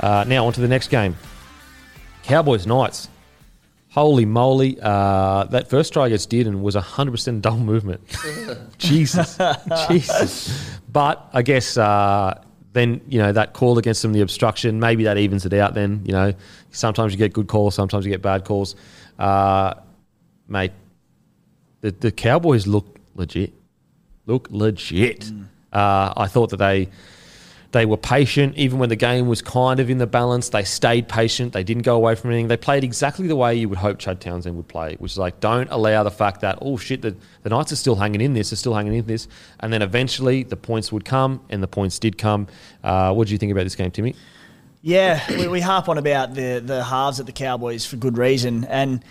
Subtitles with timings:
[0.00, 1.16] Uh, now on to the next game.
[2.22, 3.08] Cowboys Knights.
[3.90, 4.78] Holy moly!
[4.80, 8.00] Uh, that first try against Dearden was hundred percent double movement.
[8.78, 9.36] Jesus,
[9.88, 10.78] Jesus.
[10.92, 12.40] But I guess uh,
[12.72, 15.74] then you know that call against them, the obstruction, maybe that evens it out.
[15.74, 16.32] Then you know
[16.70, 18.76] sometimes you get good calls, sometimes you get bad calls.
[19.18, 19.74] Uh,
[20.46, 20.72] mate,
[21.80, 23.52] the the Cowboys look legit.
[24.26, 25.32] Look legit.
[25.72, 26.88] Uh, I thought that they
[27.72, 30.48] they were patient even when the game was kind of in the balance.
[30.48, 31.52] They stayed patient.
[31.52, 32.48] They didn't go away from anything.
[32.48, 35.40] They played exactly the way you would hope Chad Townsend would play, which is like
[35.40, 38.52] don't allow the fact that oh shit the, the Knights are still hanging in this,
[38.52, 39.28] are still hanging in this,
[39.60, 42.48] and then eventually the points would come, and the points did come.
[42.82, 44.16] Uh, what do you think about this game, Timmy?
[44.82, 48.64] Yeah, we, we harp on about the the halves at the Cowboys for good reason,
[48.64, 49.04] and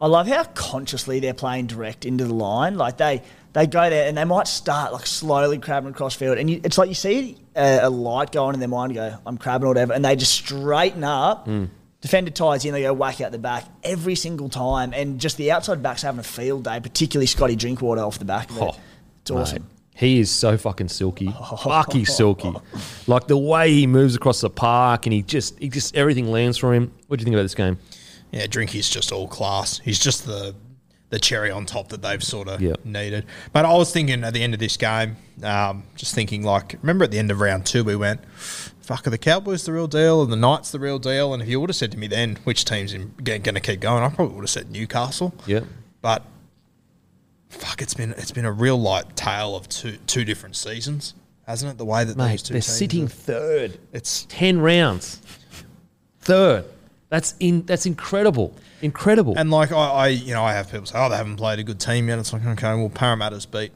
[0.00, 2.76] I love how consciously they're playing direct into the line.
[2.76, 3.22] Like they
[3.56, 6.76] they go there and they might start like slowly crabbing across field, and you, it's
[6.76, 9.94] like you see a, a light going in their mind, go I'm crabbing or whatever,
[9.94, 11.46] and they just straighten up.
[11.46, 11.64] Hmm.
[12.02, 15.52] Defender ties in, they go whack out the back every single time, and just the
[15.52, 18.50] outside backs having a field day, particularly Scotty Drinkwater off the back.
[18.50, 18.62] Of it.
[18.62, 18.76] Oh,
[19.22, 19.62] it's awesome.
[19.62, 22.52] Mate, he is so fucking silky, fucky silky.
[23.06, 26.58] Like the way he moves across the park, and he just, he just everything lands
[26.58, 26.92] for him.
[27.06, 27.78] What do you think about this game?
[28.32, 29.78] Yeah, Drinky's just all class.
[29.78, 30.54] He's just the
[31.10, 32.84] the cherry on top that they've sort of Yep.
[32.84, 33.26] needed.
[33.52, 37.04] But I was thinking at the end of this game, um, just thinking like, remember
[37.04, 38.20] at the end of round two, we went,
[38.80, 41.48] "Fuck, are the Cowboys the real deal and the Knights the real deal?" And if
[41.48, 44.34] you would have said to me then, which team's going to keep going, I probably
[44.34, 45.32] would have said Newcastle.
[45.46, 45.60] Yeah,
[46.02, 46.24] But
[47.48, 51.14] fuck, it's been it's been a real like tale of two two different seasons,
[51.46, 51.78] hasn't it?
[51.78, 53.78] The way that mate, two they're teams sitting have- third.
[53.92, 55.20] It's ten rounds,
[56.20, 56.64] third.
[57.08, 57.62] That's in.
[57.66, 58.52] That's incredible.
[58.82, 59.34] Incredible.
[59.36, 61.62] And like I, I, you know, I have people say, "Oh, they haven't played a
[61.62, 63.72] good team yet." It's like, okay, well, Parramatta's beat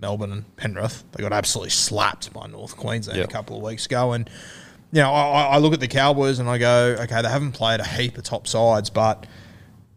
[0.00, 1.04] Melbourne and Penrith.
[1.12, 3.28] They got absolutely slapped by North Queensland Yep.
[3.28, 4.28] a couple of weeks ago, and
[4.92, 7.80] you know, I, I look at the Cowboys and I go, okay, they haven't played
[7.80, 9.26] a heap of top sides, but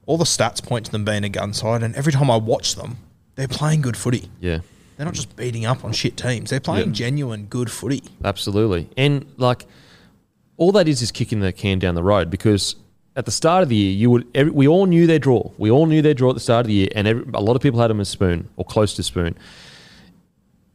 [0.06, 2.76] all the stats point to them being a gun side, and every time I watch
[2.76, 2.98] them,
[3.36, 4.30] they're playing good footy.
[4.40, 4.60] yeah.
[4.98, 6.52] They're not just beating up on shit teams.
[6.52, 6.94] They're playing Yeah.
[6.94, 8.04] genuine good footy.
[8.24, 8.88] Absolutely.
[8.96, 9.66] And like
[10.58, 12.76] all that is is kicking the can down the road because
[13.16, 15.52] at the start of the year, you would every, we all knew their draw.
[15.58, 17.56] We all knew their draw at the start of the year, and every, a lot
[17.56, 19.38] of people had them as spoon or close to spoon.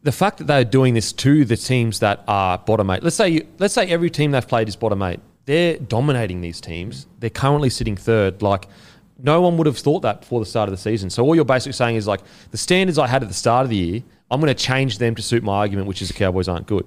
[0.03, 3.03] The fact that they're doing this to the teams that are bottom eight.
[3.03, 5.21] Let's say you, let's say every team they've played is bottom eight.
[5.47, 7.07] They're dominating these teams.
[7.19, 8.43] They're currently sitting third.
[8.43, 8.69] Like
[9.19, 11.11] no one would have thought that before the start of the season.
[11.11, 12.21] So all you're basically saying is like
[12.51, 15.15] the standards I had at the start of the year, I'm going to change them
[15.15, 16.87] to suit my argument, which is the Cowboys aren't good.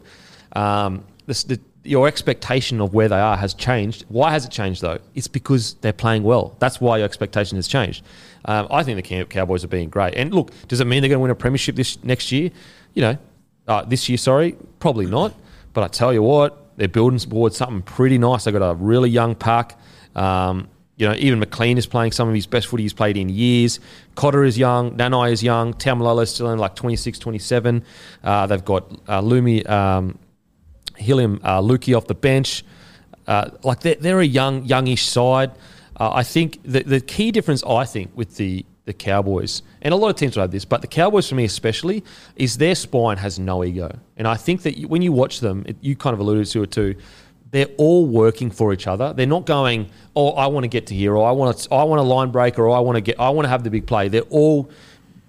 [0.54, 4.06] Um, the, your expectation of where they are has changed.
[4.10, 5.00] Why has it changed though?
[5.16, 6.56] It's because they're playing well.
[6.60, 8.04] That's why your expectation has changed.
[8.46, 10.16] Um, I think the Cow- Cowboys are being great.
[10.16, 12.52] And look, does it mean they're going to win a premiership this next year?
[12.94, 13.18] You know,
[13.68, 15.34] uh, this year, sorry, probably not.
[15.74, 18.44] But I tell you what, they're building towards something pretty nice.
[18.44, 19.78] They've got a really young pack.
[20.16, 20.68] Um,
[20.98, 23.80] you know, even McLean is playing some of his best footy he's played in years.
[24.16, 24.98] Cotter is young.
[24.98, 25.74] Nanai is young.
[25.74, 27.84] Taumalolo is still in like 26, 27.
[28.22, 30.20] Uh, they've got uh, Lumi, um,
[31.00, 32.64] Heilum, uh, Luki off the bench.
[33.28, 35.52] Uh, like they're, they're a young, youngish side.
[36.00, 39.98] Uh, I think the, the key difference, I think, with the, the Cowboys, and a
[39.98, 42.04] lot of teams will have this, but the Cowboys for me especially,
[42.36, 44.00] is their spine has no ego.
[44.18, 46.72] And I think that when you watch them, it, you kind of alluded to it
[46.72, 46.96] too.
[47.52, 49.14] They're all working for each other.
[49.14, 51.84] They're not going, "Oh, I want to get to here," or "I want to, I
[51.84, 53.86] want a line break," or "I want to get, I want to have the big
[53.88, 54.70] play." They're all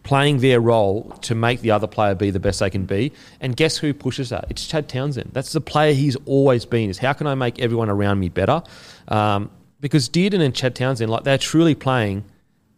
[0.02, 3.12] playing their role to make the other player be the best they can be.
[3.40, 4.46] And guess who pushes that?
[4.48, 5.30] It's Chad Townsend.
[5.32, 6.90] That's the player he's always been.
[6.90, 8.62] Is how can I make everyone around me better?
[9.08, 9.50] Um,
[9.80, 12.24] because Dearden and Chad Townsend, like they're truly playing,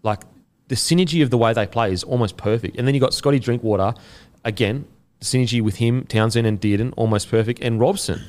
[0.03, 0.21] like
[0.69, 2.77] the synergy of the way they play is almost perfect.
[2.77, 3.95] And then you got Scotty Drinkwater,
[4.45, 4.87] again,
[5.19, 7.61] the synergy with him, Townsend and Dearden, almost perfect.
[7.61, 8.23] And Robson.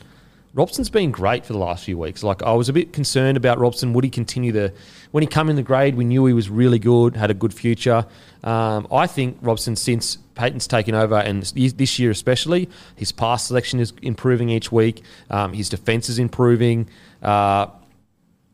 [0.55, 2.21] Robson's been great for the last few weeks.
[2.21, 3.93] Like I was a bit concerned about Robson.
[3.93, 4.71] Would he continue the
[5.09, 5.95] when he come in the grade?
[5.95, 8.05] We knew he was really good, had a good future.
[8.43, 13.79] Um, I think Robson, since Payten's taken over, and this year especially, his pass selection
[13.79, 15.03] is improving each week.
[15.31, 16.87] Um, his defense is improving.
[17.21, 17.67] Uh,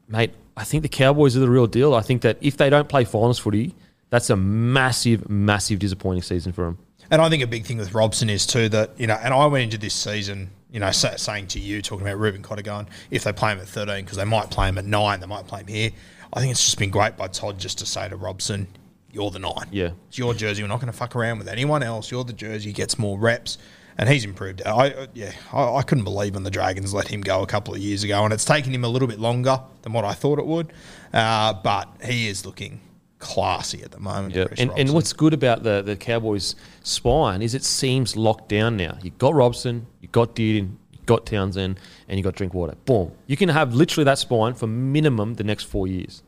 [0.08, 1.94] mate, I think the Cowboys are the real deal.
[1.94, 3.76] I think that if they don't play finals footy,
[4.10, 6.78] that's a massive, massive disappointing season for them.
[7.12, 9.46] And I think a big thing with Robson is too that you know, and I
[9.48, 12.88] went into this season, you know, sa- saying to you, talking about Reuben Cotter going,
[13.12, 15.48] if they play him at thirteen, because they might play him at nine, they might
[15.48, 15.92] play him here.
[16.32, 18.68] I think it's just been great by Todd just to say to Robson,
[19.12, 19.68] "You're the nine.
[19.72, 19.92] Yeah.
[20.08, 20.62] it's your jersey.
[20.62, 22.12] We're not going to fuck around with anyone else.
[22.12, 22.72] You're the jersey.
[22.72, 23.58] Gets more reps."
[23.98, 24.62] And he's improved.
[24.66, 27.74] I uh, yeah, I, I couldn't believe when the Dragons let him go a couple
[27.74, 30.40] of years ago, and it's taken him a little bit longer than what I thought
[30.40, 30.72] it would.
[31.12, 32.80] Uh, but he is looking
[33.20, 34.34] classy at the moment.
[34.34, 38.50] Yeah, Chris and, and what's good about the, the Cowboys' spine is it seems locked
[38.50, 38.98] down now.
[39.04, 42.76] You've got Robson, you got Dearden, you got Townsend, and you've got Drinkwater.
[42.86, 43.12] Boom.
[43.28, 46.24] You can have literally that spine for minimum the next four years.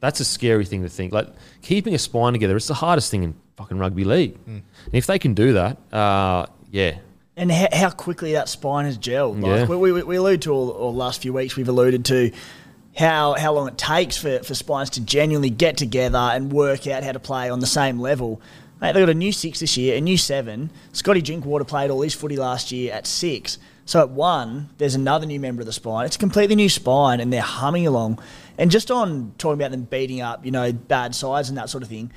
[0.00, 1.12] That's a scary thing to think.
[1.12, 1.28] Like
[1.62, 4.36] keeping a spine together, it's the hardest thing in fucking rugby league.
[4.46, 4.62] And
[4.92, 6.98] if they can do that, uh, yeah,
[7.38, 9.42] and how, how quickly that spine has gelled.
[9.42, 9.74] Like Yeah.
[9.76, 12.30] we, we, we allude to all, all the last few weeks, we've alluded to
[12.96, 17.04] how how long it takes for, for spines to genuinely get together and work out
[17.04, 18.40] how to play on the same level.
[18.80, 20.70] Mate, they got a new six this year, a new seven.
[20.92, 23.58] Scotty Drinkwater played all his footy last year at six.
[23.86, 26.06] So at one, there's another new member of the spine.
[26.06, 28.18] It's a completely new spine, and they're humming along.
[28.58, 31.84] And just on talking about them beating up, you know, bad sides and that sort
[31.84, 32.10] of thing.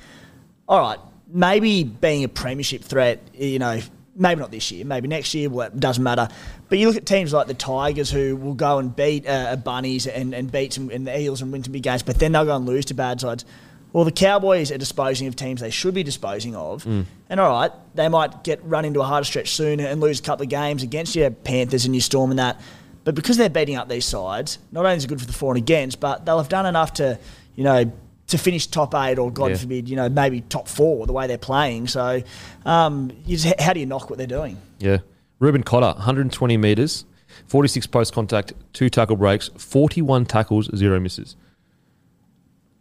[0.68, 0.98] All right,
[1.28, 3.80] maybe being a premiership threat, you know,
[4.16, 6.28] maybe not this year, maybe next year, well, it doesn't matter.
[6.70, 10.06] But you look at teams like the Tigers who will go and beat uh, Bunnies
[10.06, 12.44] and, and beat some and the Eels and win some big games, but then they'll
[12.46, 13.44] go and lose to bad sides.
[13.92, 16.86] Well, the Cowboys are disposing of teams they should be disposing of.
[16.86, 20.22] And all right, they might get run into a harder stretch soon and lose a
[20.22, 22.60] couple of games against your Panthers and your Storm and that.
[23.02, 25.50] But because they're beating up these sides, not only is it good for the for
[25.52, 27.18] and against, but they'll have done enough to,
[27.56, 27.90] you know,
[28.28, 29.56] to finish top eight or God Yeah.
[29.56, 31.88] forbid, you know, maybe top four the way they're playing.
[31.88, 32.22] So,
[32.64, 34.56] um, you just, how do you knock what they're doing?
[34.78, 34.98] yeah.
[35.40, 37.04] Reuben Cotter, 120 metres,
[37.46, 41.34] 46 post contact, two tackle breaks, 41 tackles, zero misses.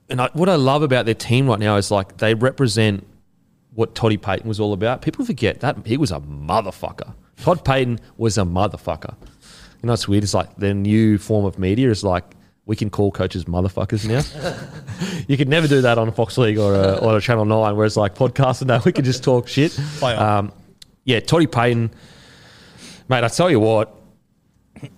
[0.10, 3.08] And I, what I love about their team right now is like they represent
[3.74, 5.02] what Toddy Payten was all about.
[5.02, 7.14] People forget that he was a motherfucker.
[7.38, 9.16] Todd Payten was a motherfucker.
[9.82, 10.24] You know, it's weird.
[10.24, 12.26] It's like the new form of media is like
[12.66, 15.24] we can call coaches motherfuckers now.
[15.28, 17.76] you could never do that on a Fox League or a, or a Channel 9,
[17.76, 18.68] whereas like podcasting.
[18.68, 19.80] that, we can just talk shit.
[20.04, 20.52] Um,
[21.06, 21.92] yeah, Toddy Payten,
[23.10, 23.94] mate, I tell you what,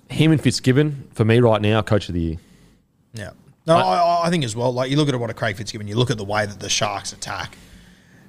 [0.10, 2.38] him and Fitzgibbon, for me right now, coach of the year.
[3.14, 3.32] Yeah.
[3.66, 4.72] No, I, I think as well.
[4.74, 6.70] Like you look at what a Craig Fitzgibbon, you look at the way that the
[6.70, 7.58] Sharks attack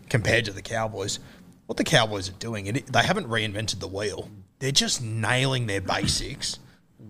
[0.09, 1.19] compared to the Cowboys.
[1.67, 4.31] What the Cowboys are doing, it, they haven't reinvented the wheel.
[4.59, 6.59] They're just nailing their basics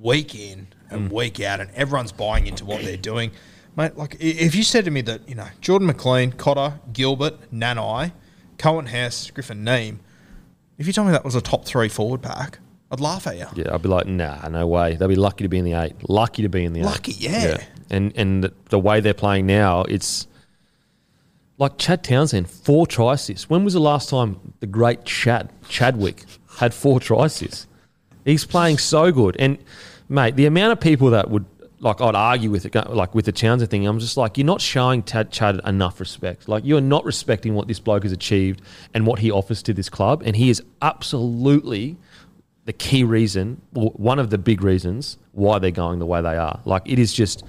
[0.01, 1.13] week in and mm.
[1.13, 3.33] week out, and everyone's buying into what they're doing.
[3.77, 8.13] Mate, like if you said to me that you know Jordan McLean, Cotter, Gilbert, Nanai,
[8.59, 9.99] Coen Hess, Griffin Neame,
[10.79, 12.59] if you told me that was a top three forward pack,
[12.93, 13.47] I'd laugh at you.
[13.57, 14.97] Yeah, I'd be like, nah, no way.
[14.97, 16.09] They'll be lucky to be in the eight.
[16.09, 16.87] Lucky to be in the eight.
[16.87, 17.63] Lucky, yeah.
[17.89, 20.27] And and the, the way they're playing now, it's
[21.57, 23.49] like Chad Townsend, four tries this.
[23.49, 26.25] When was the last time the great Chad Chadwick
[26.59, 27.67] had four tries this?
[28.27, 29.37] He's playing so good.
[29.39, 29.57] And
[30.11, 31.47] mate, the amount of people that would
[31.81, 33.87] like I'd argue with it, like with the Townsend thing.
[33.87, 36.49] I'm just like, you're not showing Chad, Chad enough respect.
[36.49, 38.63] Like you're not respecting what this bloke has achieved
[38.95, 40.23] and what he offers to this club.
[40.25, 41.97] And he is absolutely
[42.65, 46.37] the key reason, or one of the big reasons why they're going the way they
[46.37, 46.61] are.
[46.65, 47.43] Like it is just,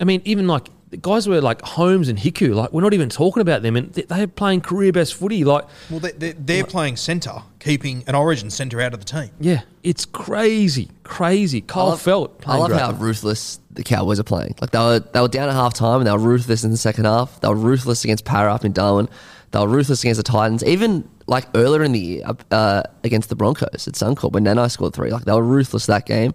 [0.00, 3.08] I mean, even like the guys were like Holmes and Hiku, like we're not even
[3.08, 5.44] talking about them, and they- they're playing career best footy.
[5.44, 9.30] Like, Well, they, they, they're playing centre, keeping an origin centre out of the team.
[9.40, 11.60] yeah, it's crazy, crazy.
[11.62, 12.80] Kyle Feldt, I love great.
[12.80, 14.54] how ruthless the Cowboys are playing.
[14.60, 16.76] Like they were, they were down at half time and they were ruthless in the
[16.76, 17.40] second half.
[17.40, 19.08] They were ruthless against Parra up in Darwin.
[19.50, 20.62] They were ruthless against the Titans.
[20.64, 24.94] Even like earlier in the year uh, against the Broncos at Suncorp when Nanai scored
[24.94, 25.10] three.
[25.10, 26.34] Like they were ruthless that game.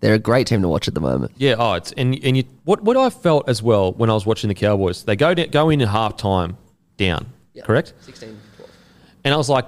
[0.00, 1.32] They're a great team to watch at the moment.
[1.36, 4.26] Yeah, oh, it's and and you what what I felt as well when I was
[4.26, 6.56] watching the Cowboys, they go down, go in at half time
[6.96, 7.26] down.
[7.54, 7.64] Yeah.
[7.64, 7.94] Correct.
[8.00, 8.70] 16, 12.
[9.24, 9.66] And I was like,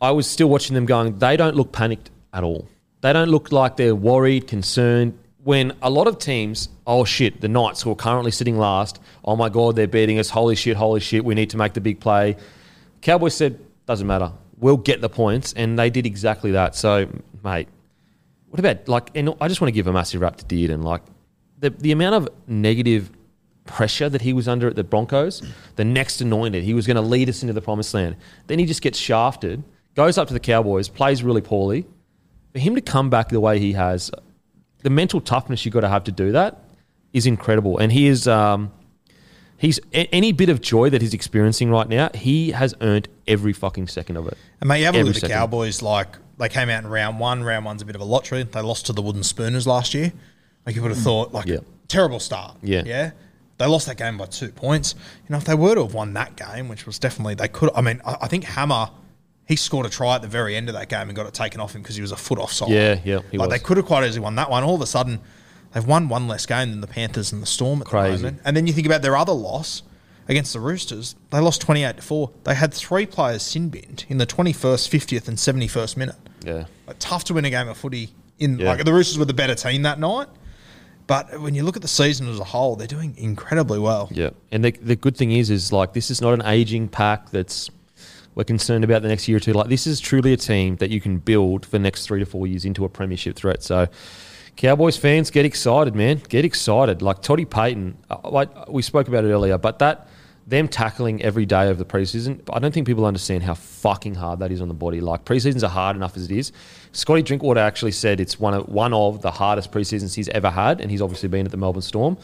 [0.00, 2.68] I was still watching them going, they don't look panicked at all.
[3.00, 5.18] They don't look like they're worried, concerned.
[5.42, 9.36] When a lot of teams, oh shit, the Knights who are currently sitting last, oh
[9.36, 10.30] my God, they're beating us.
[10.30, 12.36] Holy shit, holy shit, we need to make the big play.
[13.00, 14.30] Cowboys said, doesn't matter.
[14.58, 15.52] We'll get the points.
[15.54, 16.76] And they did exactly that.
[16.76, 17.08] So,
[17.42, 17.68] mate,
[18.50, 20.84] what about, like, and I just want to give a massive rap to Dearden.
[20.84, 21.02] Like,
[21.58, 23.10] the, the amount of negative
[23.64, 25.42] pressure that he was under at the Broncos,
[25.76, 28.16] the next anointed, he was going to lead us into the promised land.
[28.46, 29.64] Then he just gets shafted,
[29.94, 31.86] goes up to the Cowboys, plays really poorly.
[32.52, 34.10] For him to come back the way he has,
[34.82, 36.64] the mental toughness you've got to have to do that
[37.12, 37.78] is incredible.
[37.78, 38.70] And he is, um,
[39.58, 43.52] he's a- any bit of joy that he's experiencing right now, he has earned every
[43.52, 44.38] fucking second of it.
[44.60, 45.36] And mate, you have a Every look at the second.
[45.36, 45.82] Cowboys.
[45.82, 47.44] Like they came out in round one.
[47.44, 48.44] Round one's a bit of a lottery.
[48.44, 50.12] They lost to the Wooden Spooners last year.
[50.64, 51.58] Like you would have thought, like Yeah.
[51.88, 52.56] terrible start.
[52.62, 52.82] Yeah.
[52.86, 53.10] yeah.
[53.58, 54.94] They lost that game by two points.
[55.28, 57.70] You know, if they were to have won that game, which was definitely they could.
[57.74, 58.88] I mean, I, I think Hammer
[59.46, 61.58] he scored a try at the very end of that game and got it taken
[61.60, 62.68] off him because he was a foot offside.
[62.68, 63.58] Yeah, yeah, he like was.
[63.58, 64.62] they could have quite easily won that one.
[64.62, 65.18] All of a sudden,
[65.72, 68.16] they've won one less game than the Panthers and the Storm at Crazy.
[68.16, 68.42] the moment.
[68.44, 69.82] And then you think about their other loss
[70.28, 71.14] against the Roosters.
[71.30, 72.30] They lost twenty eight to four.
[72.44, 76.16] They had three players sin binned in the twenty first, fiftieth, and seventy first minute.
[76.44, 76.64] Yeah.
[76.86, 78.10] Like, tough to win a game of footy.
[78.38, 78.68] In Yeah.
[78.68, 80.28] like the Roosters were the better team that night.
[81.08, 84.10] But when you look at the season as a whole, they're doing incredibly well.
[84.12, 87.30] Yeah, and the the good thing is, is like this is not an aging pack
[87.30, 87.70] that's
[88.34, 89.54] we're concerned about the next year or two.
[89.54, 92.26] Like this is truly a team that you can build for the next three to
[92.26, 93.62] four years into a premiership threat.
[93.62, 93.88] So,
[94.58, 97.00] Cowboys fans, get excited, man, get excited.
[97.00, 100.08] Like Toddy Payten, uh, like we spoke about it earlier, but that
[100.48, 104.40] them tackling every day of the preseason, I don't think people understand how fucking hard
[104.40, 105.00] that is on the body.
[105.00, 106.50] Like preseasons are hard enough as it is.
[106.90, 110.80] Scotty Drinkwater actually said it's one of one of the hardest preseasons he's ever had,
[110.80, 112.18] and he's obviously been at the Melbourne Storm.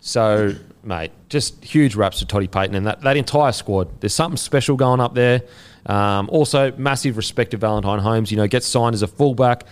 [0.00, 4.00] So, mate, just huge raps to Toddy Payten and that, that entire squad.
[4.00, 5.42] There's something special going up there.
[5.84, 8.30] Um, also, massive respect to Valentine Holmes.
[8.30, 9.66] You know, gets signed as a fullback.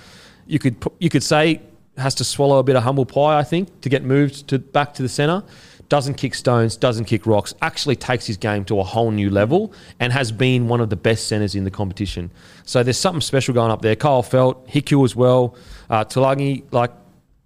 [0.46, 1.62] You could you could say
[1.96, 4.94] has to swallow a bit of humble pie, I think, to get moved to back
[4.94, 5.42] to the centre.
[5.88, 7.54] Doesn't kick stones, doesn't kick rocks.
[7.60, 10.96] Actually takes his game to a whole new level and has been one of the
[10.96, 12.30] best centres in the competition.
[12.64, 13.94] So there's something special going up there.
[13.94, 15.54] Kyle Feldt, Hiku as well,
[15.90, 16.92] uh, Taulagi, like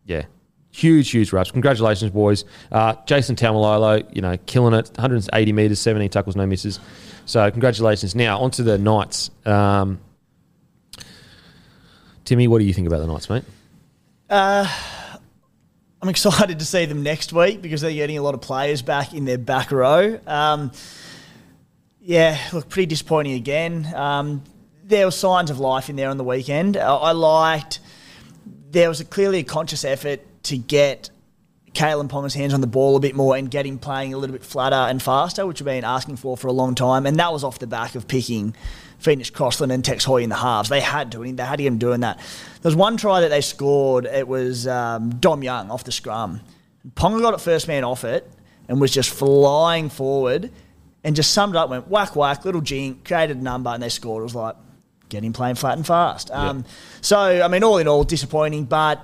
[0.04, 0.26] yeah,
[0.70, 1.50] huge, huge raps.
[1.50, 2.44] Congratulations, boys.
[2.70, 4.90] Uh, Jason Taumalolo, you know, killing it.
[4.94, 6.78] 180 metres, 17 tackles, no misses.
[7.24, 8.14] So congratulations.
[8.14, 9.30] Now, on to the Knights.
[9.44, 9.98] Um,
[12.24, 13.44] Timmy, what do you think about the Knights, mate?
[14.30, 19.14] I'm excited to see them next week because they're getting a lot of players back
[19.14, 20.18] in their back row.
[20.26, 20.72] Um,
[22.00, 23.92] yeah, look, pretty disappointing again.
[23.94, 24.44] Um,
[24.84, 26.76] there were signs of life in there on the weekend.
[26.76, 27.80] I, liked
[28.70, 31.10] there was a clearly a conscious effort to get
[31.72, 34.34] Kalyn Ponga's hands on the ball a bit more and get him playing a little
[34.34, 37.06] bit flatter and faster, which we've been asking for for a long time.
[37.06, 38.54] And that was off the back of picking
[38.98, 40.68] Phoenix Crossland and Tex Hoy in the halves.
[40.68, 41.32] They had to.
[41.32, 42.18] They had him doing that.
[42.18, 44.06] There was one try that they scored.
[44.06, 46.40] It was um, Dom Young off the scrum.
[46.94, 48.30] Ponga got it first man off it
[48.68, 50.50] and was just flying forward
[51.04, 54.22] and just summed up, went whack whack, little jink, created a number, and they scored.
[54.22, 54.56] It was like,
[55.08, 56.30] get him playing flat and fast.
[56.32, 56.64] Um,
[57.00, 58.98] So, I mean, all in all, disappointing, but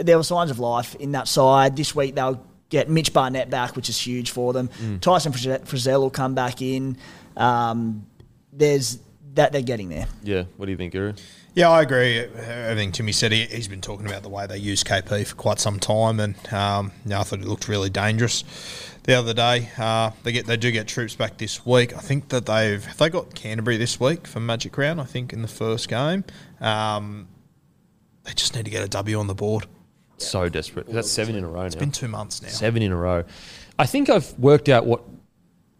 [0.00, 1.76] there were signs of life in that side.
[1.76, 4.68] This week they'll get Mitch Barnett back, which is huge for them.
[5.00, 6.96] Tyson Frizell Frizell will come back in.
[7.36, 8.06] Um,
[8.52, 8.98] there's
[9.34, 10.06] that they're getting there.
[10.22, 11.14] Yeah, what do you think, Guru?
[11.54, 12.18] Yeah, I agree.
[12.18, 15.58] Everything Timmy said, he, he's been talking about the way they use KP for quite
[15.58, 18.44] some time, and um, yeah, I thought it looked really dangerous
[19.04, 19.68] the other day.
[19.76, 21.94] Uh, they get they do get troops back this week.
[21.96, 25.00] I think that they've they got Canterbury this week for Magic Round.
[25.00, 26.24] I think in the first game,
[26.60, 27.28] um,
[28.24, 29.66] they just need to get a W on the board.
[30.18, 30.86] So desperate.
[30.86, 31.66] That's seven in a row now.
[31.66, 32.48] It's been two months now.
[32.48, 33.24] Seven in a row.
[33.78, 35.02] I think I've worked out what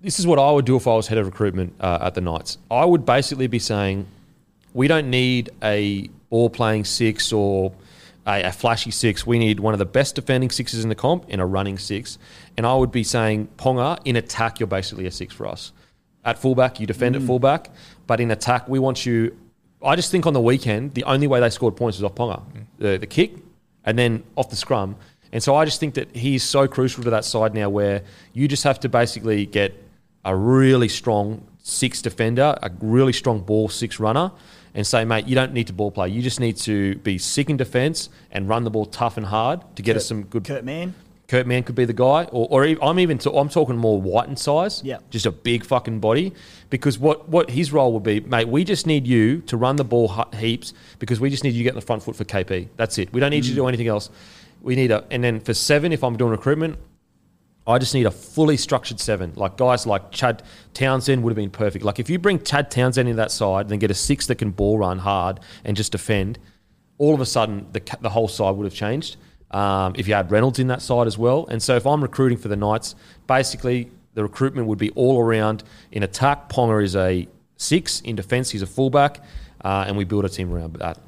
[0.02, 2.20] this is what I would do if I was head of recruitment uh, at the
[2.20, 2.58] Knights.
[2.70, 4.06] I would basically be saying,
[4.74, 7.72] we don't need a ball playing six or
[8.26, 9.24] a, a flashy six.
[9.24, 12.18] We need one of the best defending sixes in the comp and a running six.
[12.56, 15.72] And I would be saying, Ponga, in attack, you're basically a six for us.
[16.24, 17.70] At fullback, you defend at fullback,
[18.06, 19.36] but in attack, we want you.
[19.84, 22.42] I just think on the weekend, the only way they scored points was off Ponga,
[22.78, 23.34] the, the kick,
[23.84, 24.96] and then off the scrum.
[25.32, 28.46] And so I just think that he's so crucial to that side now where you
[28.46, 29.74] just have to basically get
[30.24, 34.32] a really strong six defender, a really strong ball six runner,
[34.74, 36.08] and say, mate, you don't need to ball play.
[36.08, 39.60] You just need to be sick in defence and run the ball tough and hard
[39.76, 40.44] to get us some good.
[40.44, 40.94] Kurt Mann.
[41.28, 44.28] Kurt Mann could be the guy, or, or I'm even to, I'm talking more white
[44.28, 44.82] in size.
[44.84, 44.98] Yeah.
[45.10, 46.32] just a big fucking body.
[46.68, 49.84] Because what what his role would be, mate, we just need you to run the
[49.84, 52.68] ball heaps because we just need you to get in the front foot for KP.
[52.76, 53.12] That's it.
[53.12, 54.10] We don't need you to do anything else.
[54.60, 56.78] We need a and then for seven, if I'm doing recruitment,
[57.66, 59.32] I just need a fully structured seven.
[59.36, 60.42] Like guys like Chad
[60.74, 61.84] Townsend would have been perfect.
[61.84, 64.50] Like if you bring Chad Townsend into that side, then get a six that can
[64.50, 66.38] ball run hard and just defend,
[66.98, 69.16] all of a sudden the the whole side would have changed.
[69.52, 72.38] Um, if you had Reynolds in that side as well, and so if I'm recruiting
[72.38, 72.94] for the Knights,
[73.26, 75.62] basically the recruitment would be all around.
[75.92, 77.28] In attack, Ponga is a
[77.58, 78.00] six.
[78.00, 79.20] In defence, he's a fullback,
[79.62, 80.98] uh, and we build a team around that.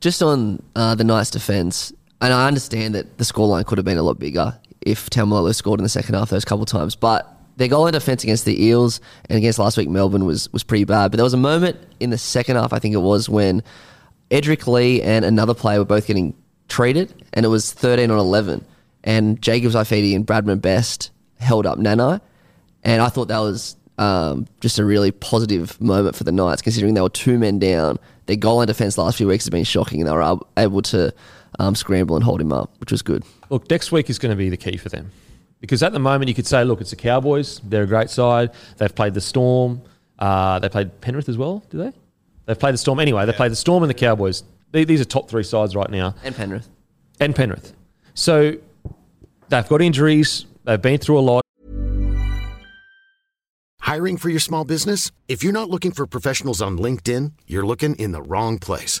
[0.00, 3.98] Just on uh, the Knights' defence, and I understand that the scoreline could have been
[3.98, 7.34] a lot bigger if Taumalolo scored in the second half those couple of times, but
[7.56, 10.84] their goal in defence against the Eels and against last week Melbourne was was pretty
[10.84, 11.10] bad.
[11.10, 13.62] But there was a moment in the second half, I think it was, when
[14.30, 16.34] Edrick Lee and another player were both getting
[16.68, 18.64] treated, and it was 13 on 11.
[19.04, 22.20] And Jacob Saifiti and Bradman Best held up Nanai.
[22.84, 26.94] And I thought that was um, just a really positive moment for the Knights, considering
[26.94, 27.98] they were two men down.
[28.26, 31.12] Their goal in defence last few weeks has been shocking, and they were able to
[31.58, 33.24] um, scramble and hold him up, which was good.
[33.50, 35.10] Look, next week is going to be the key for them.
[35.60, 37.60] Because at the moment, you could say, look, it's the Cowboys.
[37.64, 38.50] They're a great side.
[38.76, 39.82] They've played the Storm.
[40.18, 41.92] Uh, they played Penrith as well, do they?
[42.46, 43.00] They've played the Storm.
[43.00, 44.44] Anyway, they played the Storm and the Cowboys.
[44.70, 46.14] They- These are top three sides right now.
[46.22, 46.68] And Penrith.
[47.20, 47.72] And Penrith.
[48.14, 48.54] So
[49.48, 50.46] they've got injuries.
[50.64, 51.42] They've been through a lot.
[53.80, 55.10] Hiring for your small business?
[55.28, 59.00] If you're not looking for professionals on LinkedIn, you're looking in the wrong place.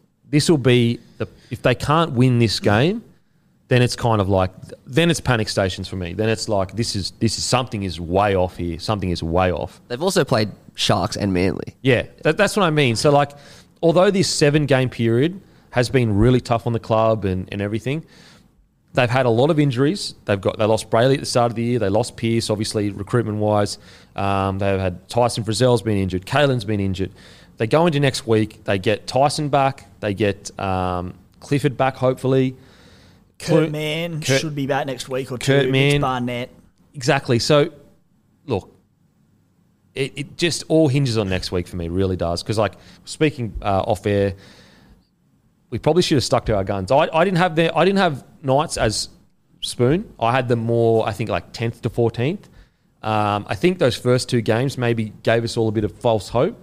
[0.31, 3.03] This will be the if they can't win this game,
[3.67, 4.51] then it's kind of like
[4.87, 6.13] then it's panic stations for me.
[6.13, 8.79] Then it's like this is this is something is way off here.
[8.79, 9.79] Something is way off.
[9.87, 11.75] They've also played Sharks and Manly.
[11.81, 12.95] Yeah, that, that's what I mean.
[12.95, 13.31] So, like,
[13.81, 15.39] although this seven game period
[15.71, 18.05] has been really tough on the club and, and everything,
[18.93, 20.15] they've had a lot of injuries.
[20.25, 21.79] They've got they lost Brailey at the start of the year.
[21.79, 23.77] They lost Pearce, obviously recruitment wise.
[24.15, 26.25] Um, they've had Tyson Frizell's been injured.
[26.25, 27.11] Kalyn's been injured.
[27.57, 28.63] They go into next week.
[28.63, 29.87] They get Tyson back.
[29.99, 32.55] They get um, Clifford back, hopefully.
[33.39, 35.51] Kurt Clu- Mann Kurt- should be back next week or two.
[35.51, 36.01] Kurt Mann.
[36.01, 36.49] Barnett.
[36.93, 37.39] Exactly.
[37.39, 37.71] So,
[38.45, 38.73] look,
[39.95, 42.41] it, it just all hinges on next week for me, really does.
[42.43, 42.73] Because, like,
[43.05, 44.33] speaking uh, off air,
[45.71, 46.91] we probably should have stuck to our guns.
[46.91, 49.09] I, I didn't have the, I didn't have Knights as
[49.61, 50.13] spoon.
[50.19, 52.47] I had them more, I think, like tenth to fourteenth.
[53.01, 56.29] Um, I think those first two games maybe gave us all a bit of false
[56.29, 56.55] hope.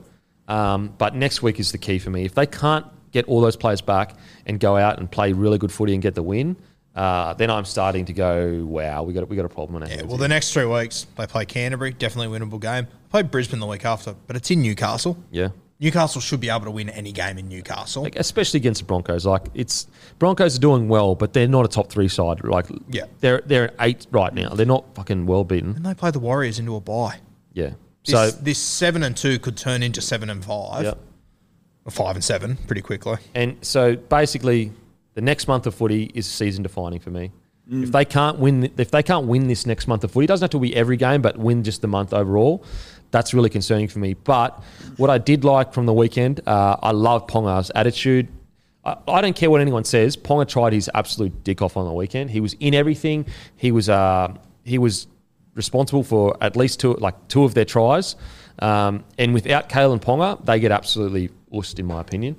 [0.46, 2.24] Um, but next week is the key for me.
[2.24, 4.14] If they can't get all those players back
[4.46, 6.56] and go out and play really good footy and get the win,
[6.94, 9.88] uh, then I'm starting to go, wow, we got we got a problem on our
[9.88, 12.86] Yeah, well, here." the next three weeks they play Canterbury, definitely winnable game.
[13.10, 15.16] Play Brisbane the week after, but it's in Newcastle.
[15.30, 15.48] Yeah.
[15.80, 18.02] Newcastle should be able to win any game in Newcastle.
[18.02, 19.24] Like, especially against the Broncos.
[19.24, 19.86] Like it's
[20.18, 22.42] Broncos are doing well, but they're not a top three side.
[22.44, 23.04] Like Yeah.
[23.20, 24.50] they're they're eight right now.
[24.50, 25.76] They're not fucking well beaten.
[25.76, 27.20] and they play the Warriors into a bye.
[27.52, 27.74] Yeah.
[28.04, 30.94] This, So this seven and two could turn into seven and five, yeah.
[31.84, 33.16] or five and seven pretty quickly.
[33.34, 34.72] And so basically,
[35.14, 37.30] the next month of footy is season defining for me.
[37.70, 40.44] If they can't win, if they can't win this next month of footy, it doesn't
[40.44, 42.64] have to be every game, but win just the month overall.
[43.10, 44.14] That's really concerning for me.
[44.14, 44.62] But
[44.96, 48.28] what I did like from the weekend, uh, I love Ponga's attitude.
[48.84, 50.16] I, I don't care what anyone says.
[50.16, 52.30] Ponga tried his absolute dick off on the weekend.
[52.30, 53.26] He was in everything.
[53.56, 55.06] He was uh, he was
[55.54, 58.16] responsible for at least two like two of their tries.
[58.60, 62.36] Um, and without Kalyn Ponga, they get absolutely ussed, in my opinion.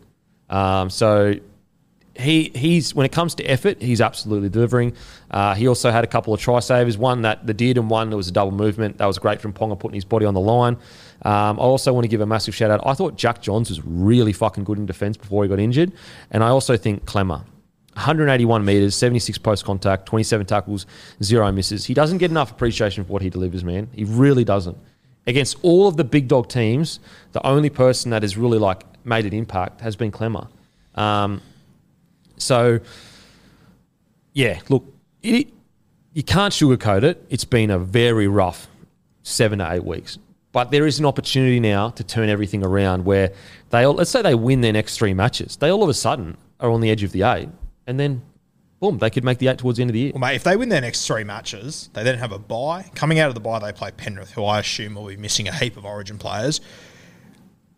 [0.49, 1.35] Um, so
[2.19, 4.93] he he's when it comes to effort, he's absolutely delivering.
[5.31, 8.17] Uh, he also had a couple of try savers, one that the and one that
[8.17, 8.97] was a double movement.
[8.97, 10.77] That was great from Ponga putting his body on the line.
[11.23, 12.81] Um, I also want to give a massive shout out.
[12.85, 15.91] I thought Jack Johns was really fucking good in defence before he got injured,
[16.31, 17.43] and I also think Klemmer.
[17.95, 20.85] 181 metres, 76 post contact, 27 tackles,
[21.21, 21.83] zero misses.
[21.85, 23.89] He doesn't get enough appreciation for what he delivers, man.
[23.93, 24.77] He really doesn't.
[25.27, 27.01] Against all of the big dog teams,
[27.33, 30.47] the only person that has really like made an impact has been Klemmer.
[30.95, 31.41] Um,
[32.39, 32.79] so,
[34.33, 34.85] yeah, look,
[35.21, 35.49] it,
[36.13, 37.23] you can't sugarcoat it.
[37.29, 38.67] It's been a very rough
[39.23, 40.17] seven to eight weeks.
[40.51, 43.31] But there is an opportunity now to turn everything around where
[43.69, 45.57] they all, let's say they win their next three matches.
[45.57, 47.49] They all of a sudden are on the edge of the eight,
[47.85, 48.23] and then
[48.79, 50.11] boom, they could make the eight towards the end of the year.
[50.13, 52.89] Well, mate, if they win their next three matches, they then have a bye.
[52.95, 55.53] Coming out of the bye, they play Penrith, who I assume will be missing a
[55.53, 56.61] heap of Origin players.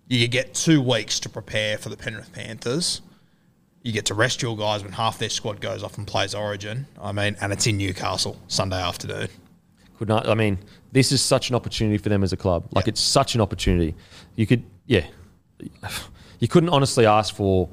[0.07, 3.01] You get two weeks to prepare for the Penrith Panthers.
[3.83, 6.85] You get to rest your guys when half their squad goes off and plays Origin.
[7.01, 9.27] I mean, and it's in Newcastle Sunday afternoon.
[9.97, 10.27] could not.
[10.27, 10.59] I mean,
[10.91, 12.67] this is such an opportunity for them as a club.
[12.71, 13.95] Like it's such an opportunity.
[14.35, 15.05] You could, yeah,
[16.39, 17.69] you couldn't honestly ask for.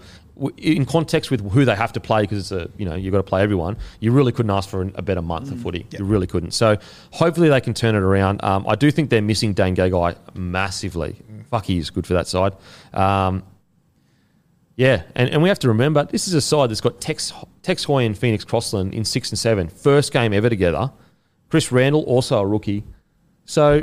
[0.57, 3.19] In context with who they have to play, because it's a you know you've got
[3.19, 3.77] to play everyone.
[3.99, 5.85] You really couldn't ask for a better month of footy.
[5.99, 6.53] You really couldn't.
[6.53, 6.77] So
[7.11, 8.45] hopefully they can turn it around.
[8.45, 11.17] Um, I do think they're missing Dane Gagai massively.
[11.51, 12.53] Fuck, he is good for that side.
[12.95, 13.43] Um,
[14.79, 17.83] yeah, and, and we have to remember this is a side that's got Tex, Tex
[17.83, 19.67] Hoy and Phoenix Crossland in six and seven.
[19.67, 20.93] First game ever together.
[21.51, 22.85] Chris Randall, also a rookie.
[23.45, 23.83] So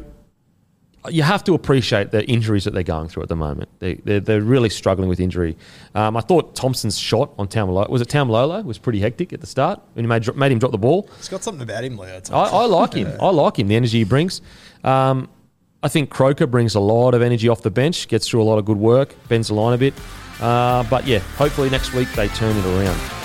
[1.10, 3.68] you have to appreciate the injuries that they're going through at the moment.
[3.80, 5.58] They, they're, they're really struggling with injury.
[5.96, 8.64] Um, I thought Thompson's shot on Taumalolo, was it Taumalolo?
[8.64, 11.10] was pretty hectic at the start when he made, made him drop the ball.
[11.18, 12.22] He's got something about him, Leo.
[12.32, 13.12] I, I like him.
[13.22, 13.68] I like him.
[13.68, 14.42] The energy he brings.
[14.86, 15.28] Um,
[15.84, 18.08] I think Croker brings a lot of energy off the bench.
[18.08, 19.14] Gets through a lot of good work.
[19.28, 19.94] Bends the line a bit.
[20.42, 23.25] Uh, but yeah, hopefully next week they turn it around.